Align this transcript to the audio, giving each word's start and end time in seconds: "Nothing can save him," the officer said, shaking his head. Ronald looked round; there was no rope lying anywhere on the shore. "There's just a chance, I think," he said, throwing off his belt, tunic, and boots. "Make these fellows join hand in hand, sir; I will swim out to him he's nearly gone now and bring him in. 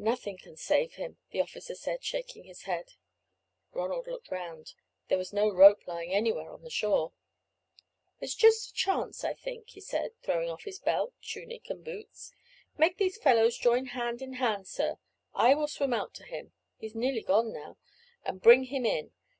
"Nothing 0.00 0.36
can 0.36 0.56
save 0.56 0.94
him," 0.94 1.18
the 1.30 1.40
officer 1.40 1.76
said, 1.76 2.02
shaking 2.02 2.42
his 2.42 2.62
head. 2.62 2.94
Ronald 3.72 4.08
looked 4.08 4.32
round; 4.32 4.74
there 5.06 5.16
was 5.16 5.32
no 5.32 5.48
rope 5.48 5.86
lying 5.86 6.12
anywhere 6.12 6.50
on 6.50 6.64
the 6.64 6.70
shore. 6.70 7.12
"There's 8.18 8.34
just 8.34 8.70
a 8.70 8.74
chance, 8.74 9.22
I 9.22 9.32
think," 9.32 9.68
he 9.68 9.80
said, 9.80 10.20
throwing 10.24 10.50
off 10.50 10.64
his 10.64 10.80
belt, 10.80 11.14
tunic, 11.22 11.70
and 11.70 11.84
boots. 11.84 12.32
"Make 12.78 12.98
these 12.98 13.16
fellows 13.16 13.56
join 13.56 13.86
hand 13.94 14.20
in 14.20 14.32
hand, 14.42 14.66
sir; 14.66 14.98
I 15.36 15.54
will 15.54 15.68
swim 15.68 15.94
out 15.94 16.14
to 16.14 16.24
him 16.24 16.52
he's 16.76 16.96
nearly 16.96 17.22
gone 17.22 17.52
now 17.52 17.76
and 18.24 18.42
bring 18.42 18.64
him 18.64 18.84
in. 18.84 19.12